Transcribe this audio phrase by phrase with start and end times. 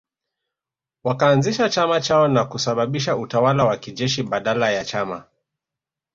[1.03, 5.23] Wakaanzisha chama chao na kusababisha utawala wa kijeshi badala ya chama